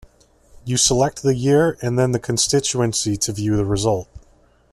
You 0.65 0.77
select 0.77 1.21
the 1.21 1.35
year 1.35 1.77
and 1.79 1.95
then 1.99 2.11
the 2.11 2.17
constituency 2.17 3.15
to 3.17 3.31
view 3.33 3.55
the 3.55 3.65
result. 3.65 4.07